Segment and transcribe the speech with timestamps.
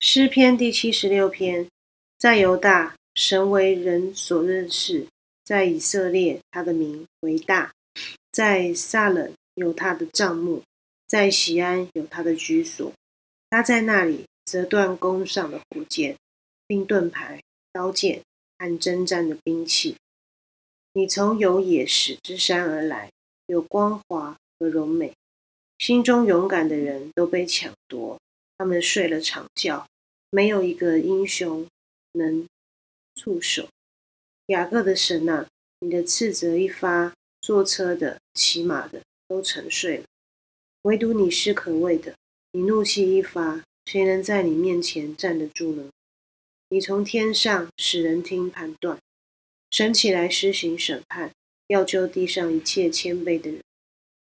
[0.00, 1.68] 诗篇第七十六篇，
[2.20, 5.08] 在犹大，神为人所认识；
[5.44, 7.72] 在以色列，他的名为大；
[8.30, 10.62] 在撒冷有他的帐幕，
[11.08, 12.92] 在西安有他的居所。
[13.50, 16.16] 他在那里折断弓上的火箭，
[16.68, 17.42] 并盾牌、
[17.72, 18.22] 刀剑
[18.56, 19.96] 和征战的兵器。
[20.92, 23.10] 你从有野史之山而来，
[23.46, 25.12] 有光华和荣美，
[25.76, 28.16] 心中勇敢的人都被抢夺。
[28.58, 29.86] 他们睡了长觉，
[30.30, 31.66] 没有一个英雄
[32.12, 32.46] 能
[33.14, 33.68] 触手。
[34.46, 35.48] 雅各的神啊，
[35.80, 40.04] 你的斥责一发，坐车的、骑马的都沉睡了，
[40.82, 42.14] 唯独你是可畏的。
[42.52, 45.88] 你怒气一发，谁能在你面前站得住呢？
[46.70, 48.98] 你从天上使人听判断，
[49.70, 51.30] 神起来施行审判，
[51.68, 53.60] 要救地上一切谦卑的人。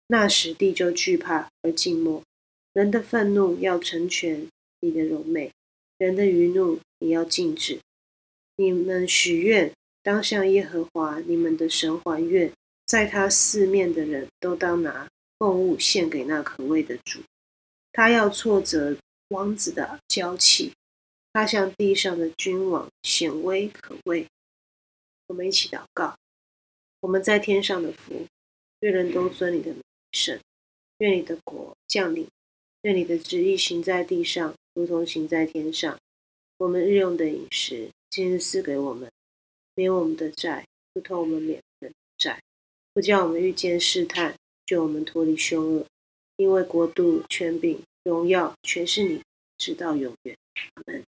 [0.09, 2.23] 那时地就惧怕而静默。
[2.79, 5.51] 人的愤怒要成全你的柔美，
[5.97, 7.81] 人的愚怒也要禁止。
[8.55, 12.53] 你们许愿，当向耶和华你们的神还愿，
[12.87, 17.19] 在他四面的人都当拿供物献给那可畏的主。
[17.91, 18.97] 他要挫折
[19.31, 20.73] 王子的娇气，
[21.33, 24.25] 他向地上的君王显威可畏。
[25.27, 26.17] 我们一起祷告：
[27.01, 28.25] 我们在天上的福，
[28.79, 29.83] 愿人都尊你的名
[30.13, 30.39] 圣，
[30.99, 32.25] 愿你的国降临。
[32.83, 35.99] 愿你的旨意行在地上，如同行在天上。
[36.59, 39.11] 我们日用的饮食，今日赐给我们，
[39.75, 42.41] 免我们的债，如同我们免的债。
[42.93, 45.87] 不叫我们遇见试探，救我们脱离凶恶。
[46.37, 49.21] 因为国度、权柄、荣耀，全是你，
[49.57, 50.37] 直到永远。
[50.75, 51.05] 阿门。